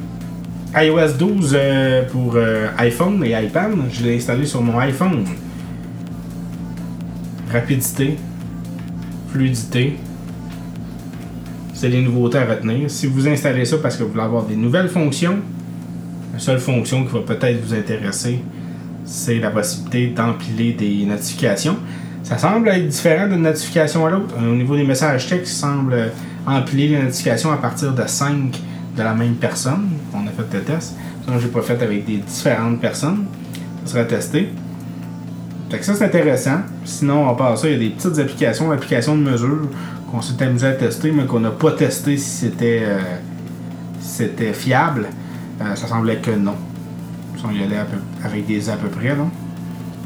iOS 0.75 1.13
12 1.19 1.51
euh, 1.53 2.03
pour 2.09 2.37
iPhone 2.77 3.23
et 3.25 3.31
iPad, 3.31 3.71
je 3.91 4.03
l'ai 4.03 4.15
installé 4.15 4.45
sur 4.45 4.61
mon 4.61 4.79
iPhone. 4.79 5.25
Rapidité, 7.51 8.17
fluidité, 9.29 9.97
c'est 11.77 11.89
les 11.89 12.01
nouveautés 12.01 12.39
à 12.39 12.45
retenir. 12.45 12.89
Si 12.89 13.05
vous 13.05 13.27
installez 13.27 13.63
ça 13.63 13.77
parce 13.77 13.97
que 13.97 14.03
vous 14.03 14.09
voulez 14.09 14.23
avoir 14.23 14.43
des 14.43 14.55
nouvelles 14.55 14.89
fonctions, 14.89 15.37
la 16.33 16.39
seule 16.39 16.59
fonction 16.59 17.05
qui 17.05 17.13
va 17.13 17.19
peut-être 17.19 17.63
vous 17.63 17.75
intéresser, 17.75 18.39
c'est 19.05 19.37
la 19.37 19.51
possibilité 19.51 20.07
d'empiler 20.07 20.73
des 20.73 21.05
notifications. 21.05 21.77
Ça 22.23 22.39
semble 22.39 22.69
être 22.69 22.87
différent 22.87 23.27
d'une 23.27 23.43
notification 23.43 24.07
à 24.07 24.09
l'autre. 24.09 24.33
Au 24.39 24.55
niveau 24.55 24.75
des 24.75 24.85
messages 24.85 25.27
textes, 25.27 25.53
ça 25.53 25.67
semble 25.67 26.11
empiler 26.47 26.87
les 26.87 27.03
notifications 27.03 27.51
à 27.51 27.57
partir 27.57 27.93
de 27.93 28.03
5 28.07 28.59
de 28.97 29.03
la 29.03 29.13
même 29.13 29.35
personne. 29.35 29.87
On 30.15 30.25
a 30.25 30.31
fait 30.31 30.57
le 30.57 30.63
test. 30.63 30.95
Ça, 31.27 31.33
j'ai 31.39 31.47
pas 31.47 31.61
fait 31.61 31.79
avec 31.79 32.05
des 32.05 32.17
différentes 32.17 32.81
personnes. 32.81 33.25
Ça 33.85 33.93
sera 33.93 34.05
testé. 34.05 34.49
Fait 35.69 35.77
que 35.77 35.85
ça, 35.85 35.93
c'est 35.93 36.05
intéressant. 36.05 36.61
Sinon, 36.85 37.29
à 37.29 37.35
part 37.35 37.55
ça, 37.55 37.67
il 37.67 37.73
y 37.73 37.75
a 37.75 37.79
des 37.79 37.89
petites 37.89 38.17
applications, 38.17 38.71
applications 38.71 39.15
de 39.15 39.21
mesure 39.21 39.67
qu'on 40.09 40.21
s'est 40.21 40.41
amusé 40.43 40.67
à 40.67 40.71
tester, 40.73 41.11
mais 41.11 41.25
qu'on 41.25 41.39
n'a 41.39 41.51
pas 41.51 41.71
testé 41.71 42.17
si 42.17 42.29
c'était 42.29 42.83
euh, 42.85 44.53
fiable. 44.53 45.07
Euh, 45.61 45.75
ça 45.75 45.87
semblait 45.87 46.17
que 46.17 46.31
non. 46.31 46.55
On 47.43 47.51
y 47.51 47.63
allait 47.63 47.77
avec 48.23 48.45
des 48.47 48.69
à 48.69 48.75
peu 48.77 48.87
près, 48.87 49.15
non? 49.15 49.29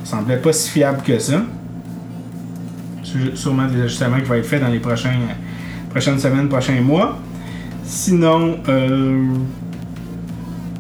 Ça 0.04 0.18
semblait 0.18 0.38
pas 0.38 0.52
si 0.54 0.70
fiable 0.70 1.02
que 1.04 1.18
ça. 1.20 1.42
Sû- 3.04 3.36
Sûrement 3.36 3.68
des 3.68 3.82
ajustements 3.82 4.18
qui 4.18 4.24
vont 4.26 4.36
être 4.36 4.46
faits 4.46 4.62
dans 4.62 4.68
les 4.70 4.80
prochaines 4.80 6.20
semaines, 6.20 6.50
prochains 6.50 6.82
mois. 6.82 7.18
Sinon, 7.84 8.58
euh, 8.70 9.26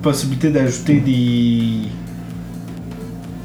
possibilité 0.02 0.50
d'ajouter 0.50 1.00
des 1.00 1.88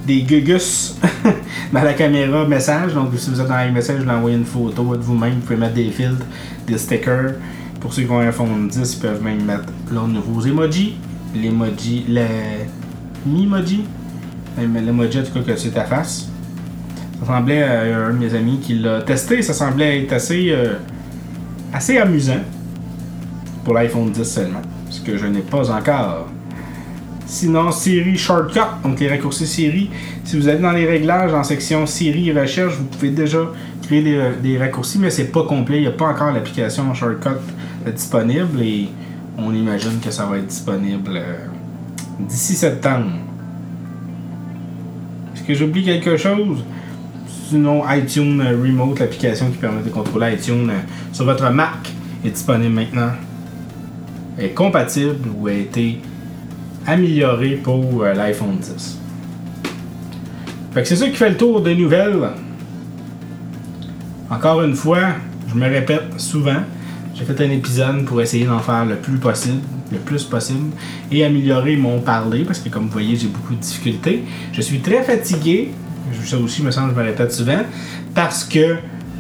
des 0.07 0.23
gugus 0.23 0.97
dans 1.73 1.83
la 1.83 1.95
caméra 1.95 2.47
message. 2.47 2.95
Donc, 2.95 3.11
si 3.17 3.31
vous 3.31 3.41
êtes 3.41 3.49
dans 3.49 3.61
iMessage, 3.61 4.03
vous 4.03 4.11
envoyez 4.11 4.37
une 4.37 4.45
photo 4.45 4.97
de 4.97 5.03
vous-même. 5.03 5.35
Vous 5.35 5.41
pouvez 5.41 5.57
mettre 5.57 5.75
des 5.75 5.91
filtres, 5.91 6.25
des 6.67 6.79
stickers. 6.79 7.35
Pour 7.81 7.93
ceux 7.93 8.03
qui 8.03 8.11
ont 8.11 8.21
un 8.21 8.29
iPhone 8.29 8.69
10, 8.69 8.95
ils 8.95 9.01
peuvent 9.01 9.23
même 9.23 9.45
mettre 9.45 9.65
leurs 9.93 10.09
nouveaux 10.09 10.41
emojis. 10.41 10.97
L'emoji, 11.35 12.07
le 12.09 12.25
Mimoji. 13.27 13.85
L'emoji, 14.59 15.21
en 15.21 15.23
tout 15.25 15.33
cas, 15.33 15.53
que 15.53 15.57
c'est 15.57 15.71
ta 15.71 15.85
face. 15.85 16.29
Ça 17.21 17.27
semblait 17.27 17.63
à 17.63 18.07
un 18.07 18.13
de 18.13 18.19
mes 18.19 18.35
amis 18.35 18.61
qui 18.61 18.75
l'a 18.75 19.03
testé. 19.03 19.43
Ça 19.43 19.53
semblait 19.53 20.03
être 20.03 20.13
assez, 20.13 20.51
euh, 20.51 20.75
assez 21.73 21.99
amusant 21.99 22.41
pour 23.65 23.75
l'iPhone 23.75 24.11
10 24.11 24.25
seulement. 24.25 24.63
Ce 24.91 25.01
que 25.01 25.17
je 25.17 25.27
n'ai 25.27 25.41
pas 25.41 25.71
encore. 25.71 26.29
Sinon, 27.27 27.73
Siri 27.73 28.17
Shortcut, 28.17 28.61
donc 28.85 29.01
les 29.01 29.09
raccourcis 29.09 29.49
Siri. 29.49 29.91
Si 30.25 30.39
vous 30.39 30.49
allez 30.49 30.61
dans 30.61 30.71
les 30.71 30.87
réglages, 30.87 31.35
en 31.35 31.43
section 31.43 31.85
Siri 31.85 32.31
et 32.31 32.33
recherche, 32.33 32.75
vous 32.75 32.85
pouvez 32.85 33.11
déjà 33.11 33.51
créer 33.83 34.21
des, 34.41 34.59
raccourcis, 34.59 35.01
mais 35.01 35.11
c'est 35.11 35.33
pas 35.33 35.43
complet. 35.43 35.79
Il 35.79 35.81
n'y 35.83 35.87
a 35.89 35.93
pas 35.93 36.07
encore 36.07 36.33
l'application 36.33 36.95
Shortcut 36.95 37.41
disponible 37.93 38.63
et 38.63 38.89
on 39.39 39.53
imagine 39.53 39.99
que 40.01 40.11
ça 40.13 40.25
va 40.27 40.39
être 40.39 40.47
disponible 40.47 41.13
euh, 41.17 41.35
d'ici 42.21 42.55
septembre. 42.55 43.11
Est-ce 45.35 45.43
que 45.43 45.55
j'oublie 45.55 45.85
quelque 45.85 46.17
chose? 46.17 46.65
Sinon, 47.49 47.83
iTunes 47.91 48.41
Remote, 48.41 49.01
l'application 49.01 49.51
qui 49.51 49.59
permet 49.59 49.83
de 49.83 49.91
contrôler 49.91 50.35
iTunes 50.35 50.71
euh, 50.71 50.81
sur 51.13 51.25
votre 51.25 51.51
Mac, 51.51 51.93
est 52.25 52.31
disponible 52.31 52.75
maintenant. 52.75 53.11
Est 54.39 54.51
compatible 54.51 55.29
ou 55.37 55.49
a 55.49 55.53
été 55.53 56.01
amélioré 56.87 57.61
pour 57.63 58.03
euh, 58.03 58.15
l'iPhone 58.15 58.59
10. 58.59 58.99
Fait 60.73 60.83
que 60.83 60.89
c'est 60.89 60.97
ça 60.97 61.09
qui 61.09 61.17
fait 61.17 61.31
le 61.31 61.37
tour 61.37 61.61
des 61.61 61.75
nouvelles. 61.75 62.29
Encore 64.31 64.63
une 64.63 64.75
fois, 64.75 65.15
je 65.49 65.55
me 65.55 65.67
répète 65.69 66.19
souvent, 66.19 66.63
j'ai 67.15 67.25
fait 67.25 67.41
un 67.41 67.51
épisode 67.51 68.05
pour 68.05 68.21
essayer 68.21 68.45
d'en 68.45 68.59
faire 68.59 68.85
le 68.85 68.97
plus 68.97 69.19
possible, 69.19 69.63
le 69.91 69.99
plus 69.99 70.25
possible, 70.25 70.71
et 71.11 71.25
améliorer 71.25 71.77
mon 71.77 72.01
parler, 72.01 72.45
parce 72.45 72.59
que 72.59 72.69
comme 72.69 72.85
vous 72.85 72.93
voyez, 72.93 73.17
j'ai 73.17 73.29
beaucoup 73.29 73.55
de 73.55 73.61
difficultés. 73.61 74.23
Je 74.53 74.61
suis 74.61 74.81
très 74.81 75.03
fatigué, 75.03 75.71
ça 76.25 76.39
aussi 76.39 76.63
me 76.63 76.71
semble 76.71 76.93
je 76.95 77.01
me 77.01 77.05
répète 77.05 77.33
souvent, 77.33 77.61
parce 78.15 78.45
que 78.45 78.77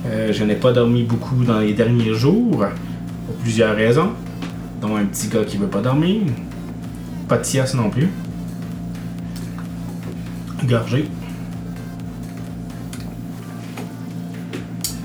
euh, 0.06 0.32
je 0.32 0.44
n'ai 0.44 0.56
pas 0.56 0.73
dormi 0.73 1.04
beaucoup 1.04 1.42
dans 1.44 1.61
les 1.61 1.73
derniers 1.73 2.14
jours, 2.14 2.66
pour 3.26 3.35
plusieurs 3.42 3.75
raisons, 3.75 4.11
dont 4.80 4.96
un 4.96 5.04
petit 5.04 5.28
gars 5.28 5.44
qui 5.44 5.56
veut 5.56 5.68
pas 5.68 5.80
dormir, 5.80 6.20
pas 7.28 7.38
de 7.38 7.45
sieste 7.45 7.75
non 7.75 7.90
plus, 7.90 8.09
gorgé. 10.64 11.09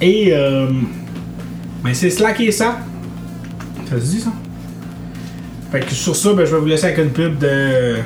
Et 0.01 0.29
euh, 0.33 0.71
mais 1.83 1.93
c'est 1.93 2.09
Slack 2.09 2.39
et 2.39 2.51
ça. 2.51 2.79
Ça 3.89 3.99
se 3.99 4.05
dit 4.05 4.19
ça? 4.19 4.31
Fait 5.71 5.81
que 5.81 5.91
sur 5.91 6.15
ça, 6.15 6.33
ben, 6.33 6.45
je 6.45 6.53
vais 6.53 6.59
vous 6.59 6.65
laisser 6.65 6.85
avec 6.85 6.97
une 6.99 7.11
pub 7.11 7.37
de 7.37 7.97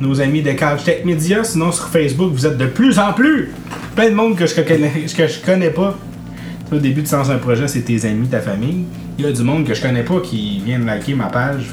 nos 0.00 0.20
amis 0.20 0.42
de 0.42 0.52
Couch 0.52 0.84
Tech 0.84 1.04
Media. 1.04 1.44
Sinon, 1.44 1.72
sur 1.72 1.88
Facebook, 1.88 2.32
vous 2.32 2.46
êtes 2.46 2.58
de 2.58 2.66
plus 2.66 2.98
en 2.98 3.12
plus 3.12 3.52
plein 3.94 4.10
de 4.10 4.14
monde 4.14 4.36
que 4.36 4.46
je 4.46 4.60
connais, 4.60 5.06
que 5.16 5.26
je 5.26 5.40
connais 5.40 5.70
pas. 5.70 5.98
Au 6.70 6.78
début 6.78 7.02
de 7.02 7.06
Sens 7.06 7.28
un 7.28 7.38
projet, 7.38 7.68
c'est 7.68 7.82
tes 7.82 8.04
amis, 8.06 8.28
ta 8.28 8.40
famille. 8.40 8.84
Il 9.18 9.24
y 9.24 9.28
a 9.28 9.32
du 9.32 9.42
monde 9.42 9.66
que 9.66 9.74
je 9.74 9.82
connais 9.82 10.02
pas 10.02 10.20
qui 10.20 10.60
viennent 10.60 10.86
liker 10.86 11.14
ma 11.14 11.26
page. 11.26 11.70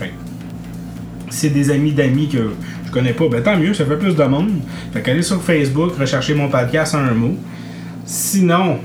C'est 1.30 1.50
des 1.50 1.72
amis 1.72 1.92
d'amis 1.92 2.28
que 2.28 2.52
je 2.86 2.92
connais 2.92 3.14
pas, 3.14 3.30
ben 3.30 3.44
tant 3.44 3.56
mieux, 3.56 3.74
ça 3.74 3.86
fait 3.86 3.98
plus 3.98 4.16
de 4.16 4.24
monde. 4.24 4.50
Fait 4.92 5.02
qu'allez 5.02 5.22
sur 5.22 5.42
Facebook, 5.44 5.92
recherchez 6.00 6.34
mon 6.34 6.50
podcast 6.50 6.96
en 6.96 7.00
un 7.00 7.14
mot. 7.14 7.36
Sinon, 8.06 8.80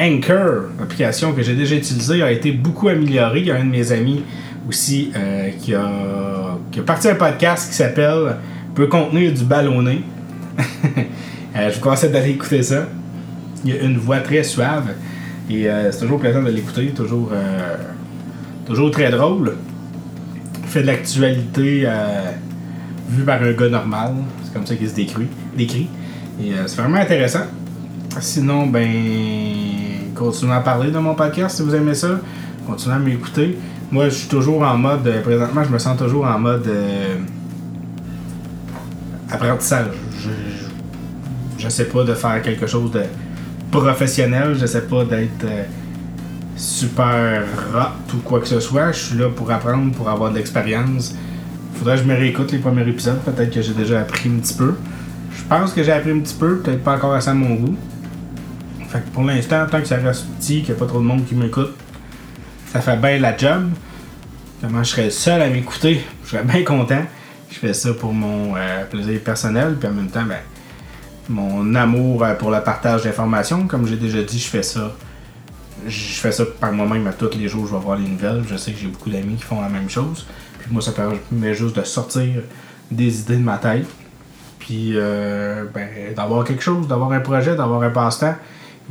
Anchor, 0.00 0.64
application 0.80 1.32
que 1.32 1.42
j'ai 1.42 1.54
déjà 1.54 1.76
utilisée, 1.76 2.22
a 2.22 2.32
été 2.32 2.52
beaucoup 2.52 2.88
améliorée. 2.88 3.40
Il 3.40 3.46
y 3.46 3.50
a 3.50 3.56
un 3.56 3.64
de 3.64 3.70
mes 3.70 3.92
amis 3.92 4.22
aussi 4.68 5.12
euh, 5.16 5.50
qui, 5.60 5.74
a, 5.74 6.58
qui, 6.72 6.80
a, 6.80 6.82
parti 6.82 7.08
un 7.08 7.14
podcast 7.14 7.70
qui 7.70 7.76
s'appelle 7.76 8.36
Peut 8.74 8.86
contenir 8.86 9.32
du 9.32 9.44
ballonné. 9.44 10.02
euh, 10.58 11.70
je 11.70 11.74
vous 11.76 11.80
conseille 11.80 12.10
d'aller 12.10 12.30
écouter 12.30 12.62
ça. 12.62 12.86
Il 13.64 13.74
y 13.74 13.78
a 13.78 13.82
une 13.82 13.98
voix 13.98 14.18
très 14.18 14.44
suave 14.44 14.94
et 15.50 15.68
euh, 15.68 15.90
c'est 15.90 16.00
toujours 16.00 16.20
plaisant 16.20 16.42
de 16.42 16.50
l'écouter, 16.50 16.86
toujours, 16.88 17.30
toujours 18.66 18.90
très 18.90 19.10
drôle. 19.10 19.54
Fait 20.68 20.82
de 20.82 20.86
l'actualité 20.86 21.88
vue 23.08 23.24
par 23.24 23.42
un 23.42 23.52
gars 23.52 23.68
normal, 23.68 24.12
c'est 24.44 24.52
comme 24.52 24.66
ça 24.66 24.76
qu'il 24.76 24.88
se 24.88 24.94
décrit. 24.94 25.26
décrit. 25.56 25.88
Et 26.40 26.52
c'est 26.66 26.76
vraiment 26.80 26.98
intéressant. 26.98 27.44
Sinon, 28.20 28.66
ben 28.66 28.88
continuez 30.14 30.54
à 30.54 30.60
parler 30.60 30.90
de 30.90 30.98
mon 30.98 31.14
podcast 31.14 31.56
si 31.56 31.62
vous 31.62 31.74
aimez 31.74 31.94
ça. 31.94 32.20
Continuez 32.66 32.96
à 32.96 32.98
m'écouter. 32.98 33.56
Moi, 33.90 34.08
je 34.10 34.14
suis 34.14 34.28
toujours 34.28 34.62
en 34.62 34.76
mode. 34.76 35.06
Euh, 35.06 35.22
présentement, 35.22 35.64
je 35.64 35.70
me 35.70 35.78
sens 35.78 35.96
toujours 35.96 36.26
en 36.26 36.38
mode. 36.38 36.66
Euh, 36.66 37.16
apprentissage. 39.30 39.86
Je, 41.58 41.64
ne 41.64 41.70
sais 41.70 41.86
pas 41.86 42.04
de 42.04 42.14
faire 42.14 42.42
quelque 42.42 42.66
chose 42.66 42.90
de 42.90 43.02
professionnel. 43.70 44.56
Je 44.58 44.66
sais 44.66 44.82
pas 44.82 45.04
d'être 45.04 45.44
euh, 45.44 45.64
super 46.58 47.44
hot 47.74 48.14
ou 48.14 48.18
quoi 48.18 48.40
que 48.40 48.48
ce 48.48 48.60
soit. 48.60 48.92
Je 48.92 48.98
suis 48.98 49.16
là 49.16 49.30
pour 49.30 49.50
apprendre, 49.50 49.92
pour 49.92 50.08
avoir 50.08 50.30
de 50.30 50.36
l'expérience. 50.36 51.14
Faudrait 51.74 51.96
que 51.96 52.02
je 52.02 52.08
me 52.08 52.14
réécoute 52.14 52.50
les 52.50 52.58
premiers 52.58 52.86
épisodes. 52.86 53.20
Peut-être 53.20 53.54
que 53.54 53.62
j'ai 53.62 53.72
déjà 53.72 54.00
appris 54.00 54.28
un 54.28 54.40
petit 54.40 54.54
peu. 54.54 54.74
Je 55.36 55.44
pense 55.44 55.72
que 55.72 55.82
j'ai 55.82 55.92
appris 55.92 56.10
un 56.10 56.18
petit 56.18 56.34
peu, 56.34 56.58
peut-être 56.58 56.82
pas 56.82 56.96
encore 56.96 57.14
assez 57.14 57.30
à 57.30 57.34
mon 57.34 57.54
goût. 57.54 57.76
Fait 58.88 59.00
que 59.00 59.08
pour 59.12 59.22
l'instant, 59.22 59.66
tant 59.70 59.80
que 59.80 59.86
ça 59.86 59.96
reste 59.96 60.26
petit, 60.38 60.62
qu'il 60.62 60.74
n'y 60.74 60.80
a 60.80 60.80
pas 60.80 60.86
trop 60.86 60.98
de 60.98 61.04
monde 61.04 61.24
qui 61.24 61.34
m'écoute, 61.34 61.74
ça 62.72 62.80
fait 62.80 62.96
bien 62.96 63.18
la 63.18 63.36
job. 63.36 63.70
Comment 64.60 64.82
je 64.82 64.90
serais 64.90 65.10
seul 65.10 65.40
à 65.40 65.48
m'écouter, 65.48 66.04
je 66.24 66.30
serais 66.30 66.42
bien 66.42 66.64
content. 66.64 67.02
Je 67.50 67.58
fais 67.58 67.72
ça 67.72 67.94
pour 67.94 68.12
mon 68.12 68.56
euh, 68.56 68.84
plaisir 68.84 69.20
personnel, 69.20 69.76
puis 69.78 69.88
en 69.88 69.92
même 69.92 70.08
temps, 70.08 70.24
ben, 70.24 70.38
mon 71.28 71.74
amour 71.74 72.24
euh, 72.24 72.34
pour 72.34 72.50
le 72.50 72.60
partage 72.60 73.04
d'informations. 73.04 73.66
Comme 73.66 73.86
j'ai 73.86 73.96
déjà 73.96 74.22
dit, 74.22 74.38
je 74.38 74.48
fais 74.48 74.62
ça. 74.62 74.92
Je 75.86 76.14
fais 76.20 76.32
ça 76.32 76.44
par 76.60 76.72
moi-même 76.72 77.06
à 77.06 77.12
tous 77.12 77.36
les 77.36 77.48
jours, 77.48 77.66
je 77.66 77.74
vais 77.74 77.80
voir 77.80 77.98
les 77.98 78.08
nouvelles. 78.08 78.42
Je 78.48 78.56
sais 78.56 78.72
que 78.72 78.78
j'ai 78.78 78.88
beaucoup 78.88 79.10
d'amis 79.10 79.36
qui 79.36 79.44
font 79.44 79.60
la 79.60 79.68
même 79.68 79.88
chose. 79.88 80.26
Puis 80.58 80.68
moi, 80.70 80.82
ça 80.82 80.92
permet 80.92 81.54
juste 81.54 81.76
de 81.76 81.82
sortir 81.84 82.42
des 82.90 83.20
idées 83.20 83.36
de 83.36 83.42
ma 83.42 83.58
tête. 83.58 83.86
Puis 84.58 84.92
euh, 84.94 85.64
ben, 85.72 85.88
d'avoir 86.14 86.44
quelque 86.44 86.62
chose, 86.62 86.88
d'avoir 86.88 87.12
un 87.12 87.20
projet, 87.20 87.54
d'avoir 87.56 87.82
un 87.82 87.90
passe-temps 87.90 88.34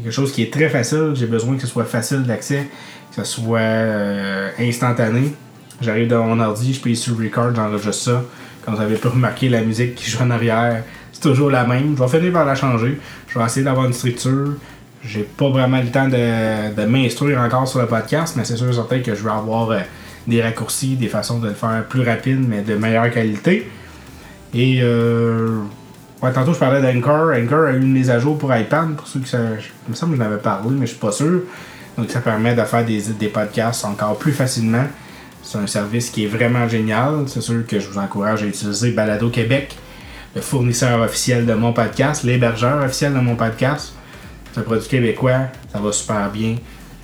quelque 0.01 0.13
chose 0.13 0.31
qui 0.31 0.43
est 0.43 0.53
très 0.53 0.69
facile. 0.69 1.11
J'ai 1.15 1.25
besoin 1.25 1.55
que 1.55 1.61
ce 1.61 1.67
soit 1.67 1.85
facile 1.85 2.23
d'accès, 2.23 2.67
que 3.09 3.23
ce 3.23 3.23
soit 3.23 3.59
euh, 3.59 4.49
instantané. 4.59 5.33
J'arrive 5.81 6.07
dans 6.07 6.25
mon 6.25 6.39
ordi, 6.39 6.73
je 6.73 6.81
paye 6.81 6.95
sur 6.95 7.17
record, 7.17 7.53
j'enregistre 7.55 7.93
ça. 7.93 8.23
Comme 8.63 8.75
vous 8.75 8.81
avez 8.81 8.95
pu 8.95 9.07
remarquer, 9.07 9.49
la 9.49 9.61
musique 9.61 9.95
qui 9.95 10.09
joue 10.09 10.23
en 10.23 10.31
arrière, 10.31 10.83
c'est 11.13 11.21
toujours 11.21 11.49
la 11.49 11.65
même. 11.65 11.95
Je 11.97 12.03
vais 12.03 12.17
finir 12.17 12.33
par 12.33 12.45
la 12.45 12.55
changer. 12.55 12.99
Je 13.27 13.39
vais 13.39 13.45
essayer 13.45 13.63
d'avoir 13.63 13.85
une 13.85 13.93
structure. 13.93 14.55
J'ai 15.03 15.23
pas 15.23 15.49
vraiment 15.49 15.79
le 15.79 15.89
temps 15.89 16.07
de, 16.07 16.85
m'instruire 16.85 17.39
encore 17.39 17.67
sur 17.67 17.79
le 17.79 17.87
podcast, 17.87 18.35
mais 18.35 18.43
c'est 18.43 18.57
sûr 18.57 18.73
certain 18.73 18.99
que 18.99 19.15
je 19.15 19.23
vais 19.23 19.31
avoir 19.31 19.71
euh, 19.71 19.79
des 20.27 20.41
raccourcis, 20.41 20.95
des 20.95 21.07
façons 21.07 21.39
de 21.39 21.47
le 21.47 21.53
faire 21.53 21.85
plus 21.87 22.01
rapide, 22.01 22.45
mais 22.47 22.61
de 22.61 22.75
meilleure 22.75 23.09
qualité. 23.11 23.69
Et 24.53 24.79
euh, 24.81 25.61
Ouais, 26.21 26.33
tantôt 26.33 26.51
je 26.51 26.57
parlais 26.57 26.81
d'Anchor. 26.81 27.31
Anchor 27.31 27.67
a 27.67 27.71
eu 27.73 27.81
une 27.81 27.91
mise 27.91 28.09
à 28.09 28.17
jour 28.17 28.39
pour 28.39 28.55
iPad, 28.55 28.95
pour 28.95 29.07
ceux 29.07 29.19
qui 29.19 29.29
savent. 29.29 29.59
Il 29.87 29.91
me 29.91 29.95
semble 29.95 30.13
que 30.13 30.17
je 30.17 30.23
n'avais 30.23 30.41
parlé, 30.41 30.71
mais 30.71 30.87
je 30.87 30.91
suis 30.91 30.99
pas 30.99 31.11
sûr. 31.11 31.41
Donc 31.95 32.09
ça 32.09 32.21
permet 32.21 32.55
de 32.55 32.63
faire 32.63 32.83
des, 32.83 33.01
des 33.01 33.27
podcasts 33.27 33.85
encore 33.85 34.17
plus 34.17 34.31
facilement. 34.31 34.85
C'est 35.43 35.59
un 35.59 35.67
service 35.67 36.09
qui 36.09 36.23
est 36.25 36.27
vraiment 36.27 36.67
génial. 36.67 37.25
C'est 37.27 37.41
sûr 37.41 37.65
que 37.67 37.79
je 37.79 37.87
vous 37.87 37.99
encourage 37.99 38.41
à 38.41 38.47
utiliser 38.47 38.91
Balado 38.91 39.29
Québec, 39.29 39.77
le 40.35 40.41
fournisseur 40.41 41.01
officiel 41.01 41.45
de 41.45 41.53
mon 41.53 41.71
podcast, 41.71 42.23
l'hébergeur 42.23 42.83
officiel 42.83 43.13
de 43.13 43.19
mon 43.19 43.35
podcast. 43.35 43.93
C'est 44.57 44.61
un 44.61 44.65
produit 44.65 44.89
québécois, 44.89 45.49
ça 45.71 45.79
va 45.79 45.91
super 45.91 46.31
bien. 46.31 46.55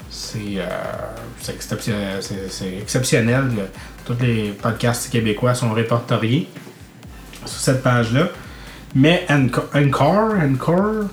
C'est 0.10 0.58
euh, 0.58 2.20
exceptionnel. 2.82 3.44
Tous 4.06 4.16
les 4.20 4.50
podcasts 4.60 5.12
québécois 5.12 5.54
sont 5.54 5.72
répertoriés 5.72 6.50
sur 7.46 7.60
cette 7.60 7.84
page-là. 7.84 8.30
Mais 8.96 9.28
Encore, 9.30 10.34
Encore 10.36 11.06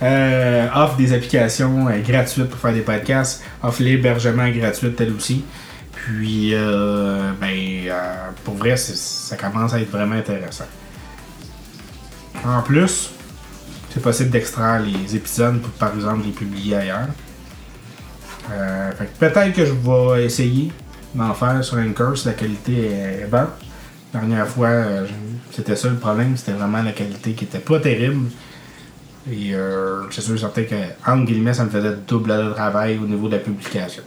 euh, 0.00 0.68
offre 0.72 0.96
des 0.96 1.12
applications 1.12 1.88
euh, 1.88 1.98
gratuites 2.06 2.48
pour 2.48 2.60
faire 2.60 2.74
des 2.74 2.82
podcasts, 2.82 3.42
offre 3.60 3.82
l'hébergement 3.82 4.48
gratuit 4.50 4.92
tel 4.92 5.12
aussi. 5.12 5.44
Puis, 5.90 6.54
ben, 7.40 7.92
pour 8.44 8.54
vrai, 8.54 8.76
ça 8.76 9.36
commence 9.36 9.74
à 9.74 9.80
être 9.80 9.90
vraiment 9.90 10.14
intéressant. 10.14 10.68
En 12.44 12.62
plus, 12.62 13.10
possible 13.98 14.30
d'extraire 14.30 14.80
les 14.80 15.16
épisodes 15.16 15.60
pour, 15.60 15.70
par 15.72 15.94
exemple, 15.94 16.24
les 16.24 16.32
publier 16.32 16.76
ailleurs. 16.76 17.08
peut-être 19.18 19.52
que 19.52 19.64
je 19.64 19.72
vais 19.72 20.24
essayer 20.24 20.72
d'en 21.14 21.34
faire 21.34 21.62
sur 21.62 21.78
Anchor 21.78 22.16
si 22.16 22.26
la 22.26 22.34
qualité 22.34 22.90
est 23.22 23.28
bonne. 23.30 23.48
La 24.14 24.20
dernière 24.20 24.48
fois, 24.48 24.70
c'était 25.50 25.76
ça 25.76 25.88
le 25.88 25.96
problème, 25.96 26.36
c'était 26.36 26.52
vraiment 26.52 26.82
la 26.82 26.92
qualité 26.92 27.32
qui 27.32 27.44
était 27.44 27.58
pas 27.58 27.78
terrible. 27.78 28.28
Et 29.30 29.54
euh, 29.54 30.08
c'est 30.10 30.20
sûr 30.20 30.38
certain 30.38 30.62
que, 30.62 30.74
entre 31.06 31.24
guillemets, 31.26 31.52
ça 31.52 31.64
me 31.64 31.70
faisait 31.70 31.94
double 32.06 32.36
de 32.36 32.52
travail 32.52 32.98
au 33.02 33.06
niveau 33.06 33.28
de 33.28 33.32
la 33.32 33.38
publication. 33.38 34.02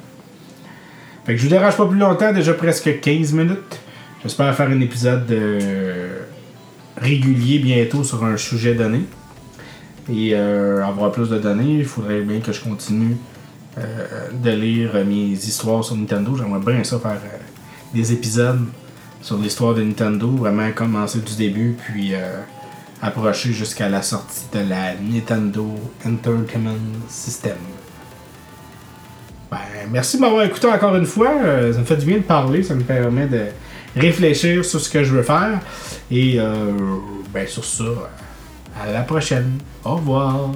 Fait 1.26 1.34
que 1.34 1.38
je 1.38 1.44
vous 1.44 1.50
dérange 1.50 1.78
pas 1.78 1.86
plus 1.86 2.00
longtemps, 2.00 2.34
déjà 2.34 2.54
presque 2.54 3.00
15 3.00 3.34
minutes. 3.34 3.80
J'espère 4.24 4.56
faire 4.56 4.70
un 4.70 4.80
épisode 4.82 5.30
euh, 5.32 6.22
régulier 6.98 7.60
bientôt 7.60 8.04
sur 8.04 8.24
un 8.24 8.38
sujet 8.38 8.74
donné. 8.74 9.02
Et 10.10 10.32
euh, 10.34 10.86
avoir 10.86 11.12
plus 11.12 11.30
de 11.30 11.38
données, 11.38 11.80
il 11.80 11.86
faudrait 11.86 12.22
bien 12.22 12.40
que 12.40 12.52
je 12.52 12.62
continue 12.62 13.18
de 14.44 14.52
lire 14.52 14.96
mes 15.06 15.32
histoires 15.32 15.82
sur 15.82 15.96
Nintendo. 15.96 16.36
J'aimerais 16.36 16.60
bien 16.60 16.84
ça 16.84 17.00
faire 17.00 17.22
des 17.94 18.12
épisodes 18.12 18.66
sur 19.22 19.38
l'histoire 19.38 19.74
de 19.74 19.82
Nintendo, 19.82 20.28
vraiment 20.28 20.70
commencer 20.74 21.20
du 21.20 21.36
début, 21.38 21.78
puis 21.82 22.12
approcher 23.02 23.54
jusqu'à 23.54 23.88
la 23.88 24.02
sortie 24.02 24.44
de 24.54 24.60
la 24.60 24.96
Nintendo 24.96 25.66
Entertainment 26.06 26.76
System. 27.08 27.56
Ben, 29.50 29.58
merci 29.90 30.18
de 30.18 30.22
m'avoir 30.22 30.44
écouté 30.44 30.68
encore 30.68 30.98
une 30.98 31.06
fois. 31.06 31.32
ça 31.72 31.80
me 31.80 31.86
fait 31.86 31.96
du 31.96 32.06
bien 32.06 32.18
de 32.18 32.24
parler, 32.24 32.64
ça 32.64 32.76
me 32.76 32.84
permet 32.84 33.28
de 33.28 33.46
réfléchir 33.96 34.66
sur 34.66 34.82
ce 34.82 34.90
que 34.90 35.06
je 35.06 35.16
veux 35.16 35.24
faire. 35.24 35.62
Et 36.12 36.38
ben, 37.34 37.48
sur 37.48 37.64
ça, 37.64 37.86
à 38.82 38.92
la 38.92 39.04
prochaine. 39.04 39.60
Au 39.84 39.96
revoir. 39.96 40.52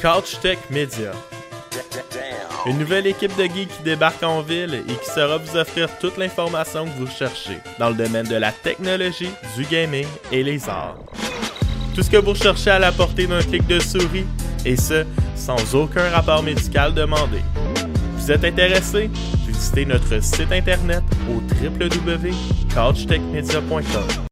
Couch 0.00 0.40
Tech 0.40 0.58
Media. 0.70 1.12
Une 2.66 2.78
nouvelle 2.78 3.06
équipe 3.06 3.36
de 3.36 3.44
geeks 3.44 3.68
qui 3.68 3.82
débarque 3.84 4.24
en 4.24 4.42
ville 4.42 4.82
et 4.88 4.94
qui 4.94 5.10
saura 5.10 5.38
vous 5.38 5.56
offrir 5.56 5.88
toute 5.98 6.18
l'information 6.18 6.84
que 6.84 6.90
vous 6.98 7.06
cherchez 7.06 7.58
dans 7.78 7.90
le 7.90 7.94
domaine 7.94 8.26
de 8.26 8.34
la 8.34 8.50
technologie, 8.50 9.30
du 9.56 9.62
gaming 9.64 10.06
et 10.32 10.42
les 10.42 10.68
arts. 10.68 10.96
Tout 11.94 12.02
ce 12.02 12.10
que 12.10 12.16
vous 12.16 12.30
recherchez 12.30 12.70
à 12.70 12.80
la 12.80 12.90
portée 12.92 13.28
d'un 13.28 13.40
clic 13.40 13.64
de 13.68 13.78
souris, 13.78 14.26
et 14.64 14.76
ce, 14.76 15.04
sans 15.36 15.76
aucun 15.76 16.10
rapport 16.10 16.42
médical 16.42 16.92
demandé. 16.92 17.38
Vous 18.16 18.32
êtes 18.32 18.44
intéressé? 18.44 19.08
Visitez 19.46 19.86
notre 19.86 20.20
site 20.20 20.50
internet 20.50 21.04
au 21.30 21.40
www.couchtechmedia.com. 21.64 24.25